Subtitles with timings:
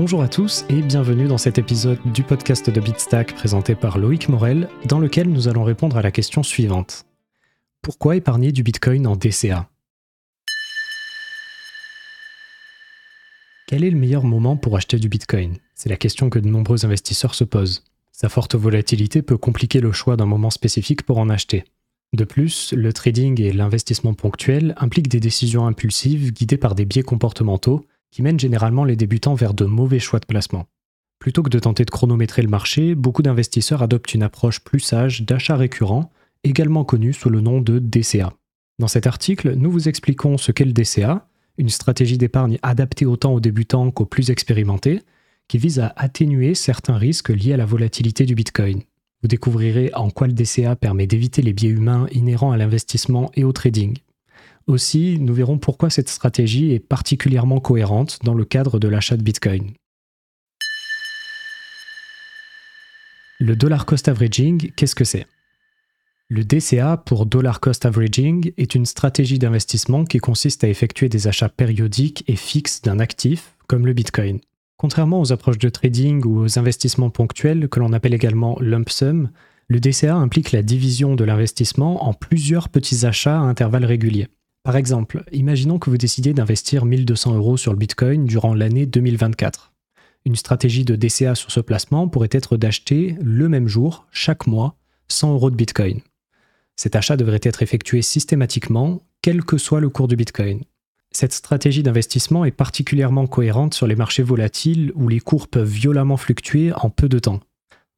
[0.00, 4.30] Bonjour à tous et bienvenue dans cet épisode du podcast de Bitstack présenté par Loïc
[4.30, 7.04] Morel, dans lequel nous allons répondre à la question suivante.
[7.82, 9.68] Pourquoi épargner du Bitcoin en DCA
[13.66, 15.58] Quel est le meilleur moment pour acheter du Bitcoin?
[15.74, 17.84] C'est la question que de nombreux investisseurs se posent.
[18.10, 21.64] Sa forte volatilité peut compliquer le choix d'un moment spécifique pour en acheter.
[22.14, 27.02] De plus, le trading et l'investissement ponctuel impliquent des décisions impulsives guidées par des biais
[27.02, 30.66] comportementaux qui mènent généralement les débutants vers de mauvais choix de placement.
[31.18, 35.22] Plutôt que de tenter de chronométrer le marché, beaucoup d'investisseurs adoptent une approche plus sage
[35.22, 36.10] d'achat récurrent,
[36.44, 38.32] également connue sous le nom de DCA.
[38.78, 43.34] Dans cet article, nous vous expliquons ce qu'est le DCA, une stratégie d'épargne adaptée autant
[43.34, 45.02] aux débutants qu'aux plus expérimentés,
[45.48, 48.80] qui vise à atténuer certains risques liés à la volatilité du Bitcoin.
[49.20, 53.44] Vous découvrirez en quoi le DCA permet d'éviter les biais humains inhérents à l'investissement et
[53.44, 53.98] au trading.
[54.70, 59.22] Aussi, nous verrons pourquoi cette stratégie est particulièrement cohérente dans le cadre de l'achat de
[59.24, 59.72] Bitcoin.
[63.40, 65.26] Le dollar cost averaging, qu'est-ce que c'est?
[66.28, 71.26] Le DCA pour dollar cost averaging est une stratégie d'investissement qui consiste à effectuer des
[71.26, 74.38] achats périodiques et fixes d'un actif, comme le Bitcoin.
[74.76, 79.30] Contrairement aux approches de trading ou aux investissements ponctuels que l'on appelle également lump sum,
[79.66, 84.28] le DCA implique la division de l'investissement en plusieurs petits achats à intervalles réguliers.
[84.62, 89.72] Par exemple, imaginons que vous décidez d'investir 1200 euros sur le Bitcoin durant l'année 2024.
[90.26, 94.76] Une stratégie de DCA sur ce placement pourrait être d'acheter le même jour, chaque mois,
[95.08, 96.00] 100 euros de Bitcoin.
[96.76, 100.62] Cet achat devrait être effectué systématiquement, quel que soit le cours du Bitcoin.
[101.10, 106.18] Cette stratégie d'investissement est particulièrement cohérente sur les marchés volatiles où les cours peuvent violemment
[106.18, 107.40] fluctuer en peu de temps.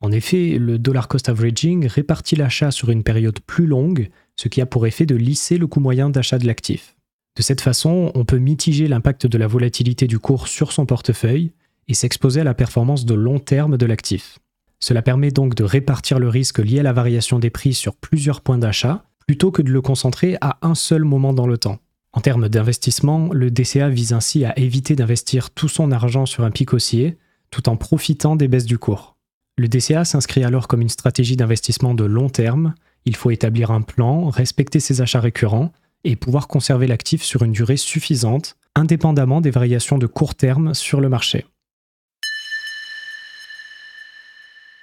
[0.00, 4.60] En effet, le dollar cost averaging répartit l'achat sur une période plus longue ce qui
[4.60, 6.96] a pour effet de lisser le coût moyen d'achat de l'actif.
[7.36, 11.52] De cette façon, on peut mitiger l'impact de la volatilité du cours sur son portefeuille
[11.88, 14.38] et s'exposer à la performance de long terme de l'actif.
[14.80, 18.40] Cela permet donc de répartir le risque lié à la variation des prix sur plusieurs
[18.40, 21.78] points d'achat, plutôt que de le concentrer à un seul moment dans le temps.
[22.12, 26.50] En termes d'investissement, le DCA vise ainsi à éviter d'investir tout son argent sur un
[26.50, 27.16] pic haussier,
[27.50, 29.16] tout en profitant des baisses du cours.
[29.56, 33.82] Le DCA s'inscrit alors comme une stratégie d'investissement de long terme il faut établir un
[33.82, 35.72] plan, respecter ses achats récurrents
[36.04, 41.00] et pouvoir conserver l'actif sur une durée suffisante, indépendamment des variations de court terme sur
[41.00, 41.46] le marché.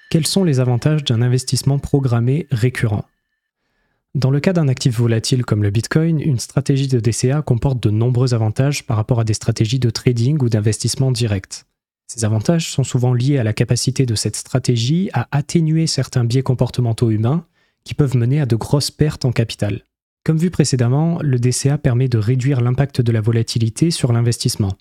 [0.10, 3.06] Quels sont les avantages d'un investissement programmé récurrent?
[4.16, 7.92] Dans le cas d'un actif volatile comme le Bitcoin, une stratégie de DCA comporte de
[7.92, 11.68] nombreux avantages par rapport à des stratégies de trading ou d'investissement direct.
[12.08, 16.42] Ces avantages sont souvent liés à la capacité de cette stratégie à atténuer certains biais
[16.42, 17.46] comportementaux humains
[17.90, 19.82] qui peuvent mener à de grosses pertes en capital.
[20.24, 24.74] Comme vu précédemment, le DCA permet de réduire l'impact de la volatilité sur l'investissement.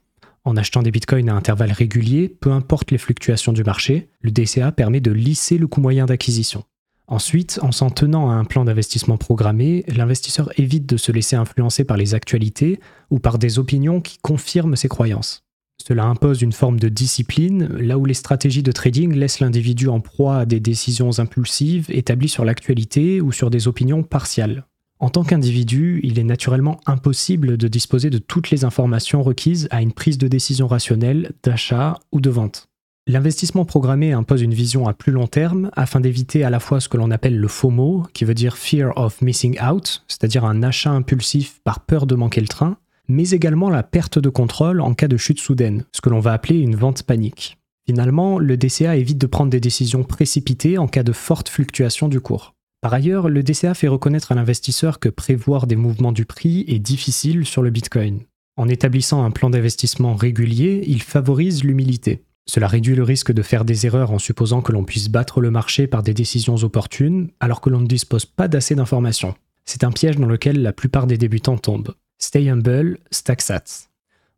[0.44, 4.72] En achetant des bitcoins à intervalles réguliers, peu importe les fluctuations du marché, le DCA
[4.72, 6.64] permet de lisser le coût moyen d'acquisition.
[7.06, 11.84] Ensuite, en s'en tenant à un plan d'investissement programmé, l'investisseur évite de se laisser influencer
[11.84, 15.47] par les actualités ou par des opinions qui confirment ses croyances.
[15.88, 20.00] Cela impose une forme de discipline, là où les stratégies de trading laissent l'individu en
[20.00, 24.66] proie à des décisions impulsives établies sur l'actualité ou sur des opinions partiales.
[24.98, 29.80] En tant qu'individu, il est naturellement impossible de disposer de toutes les informations requises à
[29.80, 32.68] une prise de décision rationnelle d'achat ou de vente.
[33.06, 36.90] L'investissement programmé impose une vision à plus long terme afin d'éviter à la fois ce
[36.90, 40.90] que l'on appelle le FOMO, qui veut dire Fear of Missing Out, c'est-à-dire un achat
[40.90, 42.76] impulsif par peur de manquer le train,
[43.08, 46.32] mais également la perte de contrôle en cas de chute soudaine, ce que l'on va
[46.32, 47.58] appeler une vente panique.
[47.86, 52.20] Finalement, le DCA évite de prendre des décisions précipitées en cas de forte fluctuation du
[52.20, 52.54] cours.
[52.80, 56.78] Par ailleurs, le DCA fait reconnaître à l'investisseur que prévoir des mouvements du prix est
[56.78, 58.20] difficile sur le Bitcoin.
[58.56, 62.24] En établissant un plan d'investissement régulier, il favorise l'humilité.
[62.46, 65.50] Cela réduit le risque de faire des erreurs en supposant que l'on puisse battre le
[65.50, 69.34] marché par des décisions opportunes alors que l'on ne dispose pas d'assez d'informations.
[69.64, 71.94] C'est un piège dans lequel la plupart des débutants tombent.
[72.18, 73.88] Stay Humble, StackSats.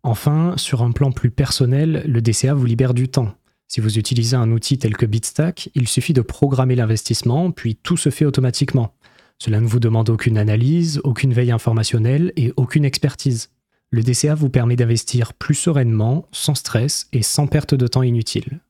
[0.02, 3.34] Enfin, sur un plan plus personnel, le DCA vous libère du temps.
[3.68, 7.96] Si vous utilisez un outil tel que Bitstack, il suffit de programmer l'investissement, puis tout
[7.96, 8.94] se fait automatiquement.
[9.38, 13.50] Cela ne vous demande aucune analyse, aucune veille informationnelle et aucune expertise.
[13.90, 18.60] Le DCA vous permet d'investir plus sereinement, sans stress et sans perte de temps inutile.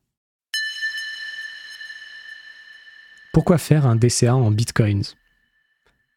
[3.33, 5.15] Pourquoi faire un DCA en bitcoins?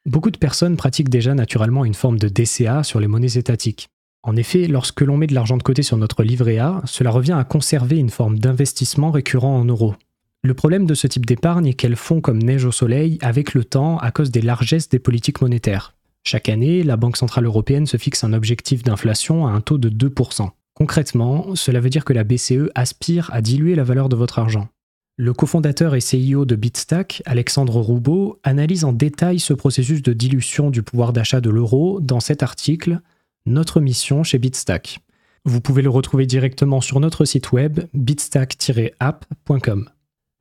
[0.06, 3.88] Beaucoup de personnes pratiquent déjà naturellement une forme de DCA sur les monnaies étatiques.
[4.22, 7.32] En effet, lorsque l'on met de l'argent de côté sur notre livret A, cela revient
[7.32, 9.94] à conserver une forme d'investissement récurrent en euros.
[10.42, 13.64] Le problème de ce type d'épargne est qu'elles font comme neige au soleil avec le
[13.64, 15.94] temps à cause des largesses des politiques monétaires.
[16.22, 19.88] Chaque année, la Banque Centrale Européenne se fixe un objectif d'inflation à un taux de
[19.88, 20.50] 2%.
[20.74, 24.68] Concrètement, cela veut dire que la BCE aspire à diluer la valeur de votre argent.
[25.16, 30.70] Le cofondateur et CEO de Bitstack, Alexandre Roubaud, analyse en détail ce processus de dilution
[30.70, 32.98] du pouvoir d'achat de l'euro dans cet article
[33.46, 34.98] Notre mission chez Bitstack.
[35.44, 39.88] Vous pouvez le retrouver directement sur notre site web bitstack-app.com.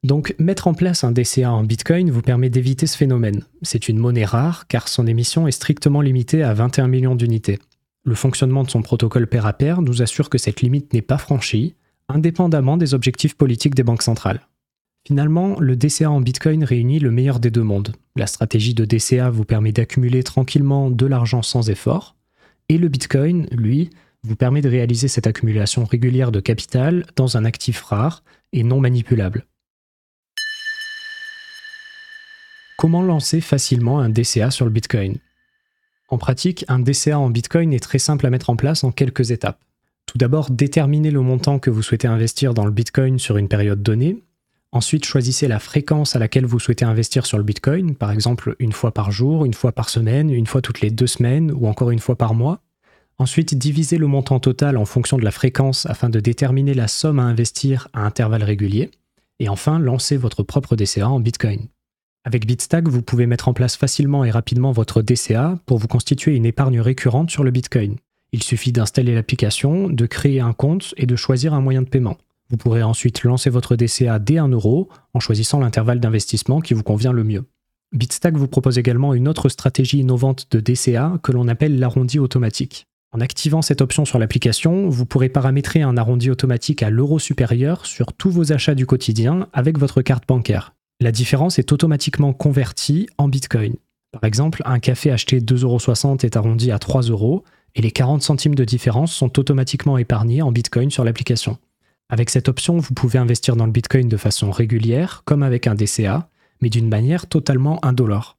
[0.04, 3.46] Donc mettre en place un DCA en Bitcoin vous permet d'éviter ce phénomène.
[3.62, 7.60] C'est une monnaie rare car son émission est strictement limitée à 21 millions d'unités.
[8.06, 11.20] Le fonctionnement de son protocole pair à pair nous assure que cette limite n'est pas
[11.20, 11.76] franchie,
[12.10, 14.42] indépendamment des objectifs politiques des banques centrales.
[15.06, 17.94] Finalement, le DCA en Bitcoin réunit le meilleur des deux mondes.
[18.16, 22.16] La stratégie de DCA vous permet d'accumuler tranquillement de l'argent sans effort,
[22.70, 23.90] et le Bitcoin, lui,
[24.24, 28.24] vous permet de réaliser cette accumulation régulière de capital dans un actif rare
[28.54, 29.46] et non manipulable.
[32.78, 35.18] Comment lancer facilement un DCA sur le Bitcoin?
[36.08, 39.32] En pratique, un DCA en Bitcoin est très simple à mettre en place en quelques
[39.32, 39.60] étapes.
[40.06, 43.82] Tout d'abord, déterminez le montant que vous souhaitez investir dans le Bitcoin sur une période
[43.84, 44.24] donnée.
[44.74, 48.72] Ensuite, choisissez la fréquence à laquelle vous souhaitez investir sur le Bitcoin, par exemple une
[48.72, 51.92] fois par jour, une fois par semaine, une fois toutes les deux semaines ou encore
[51.92, 52.60] une fois par mois.
[53.20, 57.20] Ensuite, divisez le montant total en fonction de la fréquence afin de déterminer la somme
[57.20, 58.90] à investir à intervalles réguliers.
[59.38, 61.68] Et enfin, lancez votre propre DCA en Bitcoin.
[62.24, 66.36] Avec Bitstack, vous pouvez mettre en place facilement et rapidement votre DCA pour vous constituer
[66.36, 67.98] une épargne récurrente sur le Bitcoin.
[68.32, 72.18] Il suffit d'installer l'application, de créer un compte et de choisir un moyen de paiement.
[72.54, 76.84] Vous pourrez ensuite lancer votre DCA dès 1 euro en choisissant l'intervalle d'investissement qui vous
[76.84, 77.44] convient le mieux.
[77.92, 82.86] Bitstack vous propose également une autre stratégie innovante de DCA que l'on appelle l'arrondi automatique.
[83.12, 87.86] En activant cette option sur l'application, vous pourrez paramétrer un arrondi automatique à l'euro supérieur
[87.88, 90.74] sur tous vos achats du quotidien avec votre carte bancaire
[91.04, 93.76] la différence est automatiquement convertie en Bitcoin.
[94.12, 97.44] Par exemple, un café acheté 2,60€ est arrondi à 3 euros
[97.76, 101.58] et les 40 centimes de différence sont automatiquement épargnés en Bitcoin sur l'application.
[102.14, 105.74] Avec cette option, vous pouvez investir dans le Bitcoin de façon régulière, comme avec un
[105.74, 106.30] DCA,
[106.62, 108.38] mais d'une manière totalement indolore.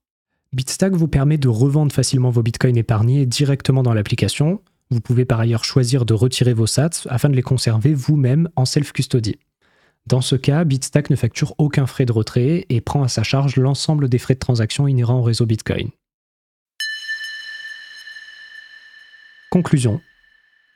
[0.52, 4.62] Bitstack vous permet de revendre facilement vos Bitcoins épargnés directement dans l'application.
[4.90, 8.64] Vous pouvez par ailleurs choisir de retirer vos sats afin de les conserver vous-même en
[8.64, 9.40] self-custody.
[10.06, 13.56] Dans ce cas, Bitstack ne facture aucun frais de retrait et prend à sa charge
[13.56, 15.90] l'ensemble des frais de transaction inhérents au réseau Bitcoin.
[19.50, 20.00] Conclusion.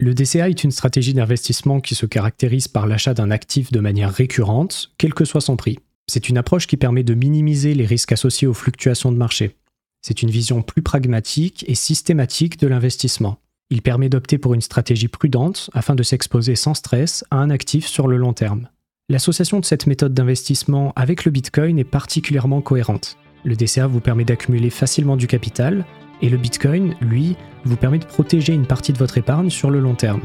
[0.00, 4.12] Le DCA est une stratégie d'investissement qui se caractérise par l'achat d'un actif de manière
[4.12, 5.80] récurrente, quel que soit son prix.
[6.06, 9.56] C'est une approche qui permet de minimiser les risques associés aux fluctuations de marché.
[10.00, 13.38] C'est une vision plus pragmatique et systématique de l'investissement.
[13.70, 17.84] Il permet d'opter pour une stratégie prudente afin de s'exposer sans stress à un actif
[17.84, 18.68] sur le long terme.
[19.08, 23.16] L'association de cette méthode d'investissement avec le Bitcoin est particulièrement cohérente.
[23.44, 25.84] Le DCA vous permet d'accumuler facilement du capital
[26.23, 29.81] et le Bitcoin, lui, vous permet de protéger une partie de votre épargne sur le
[29.81, 30.23] long terme.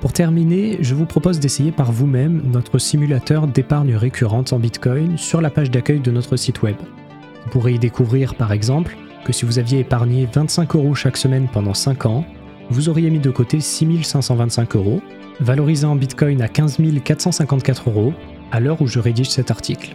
[0.00, 5.40] Pour terminer, je vous propose d'essayer par vous-même notre simulateur d'épargne récurrente en Bitcoin sur
[5.40, 6.76] la page d'accueil de notre site web.
[7.44, 11.46] Vous pourrez y découvrir par exemple que si vous aviez épargné 25 euros chaque semaine
[11.52, 12.24] pendant 5 ans,
[12.70, 15.00] vous auriez mis de côté 6525 euros
[15.40, 18.12] valorisé en Bitcoin à 15 454 euros
[18.50, 19.94] à l'heure où je rédige cet article.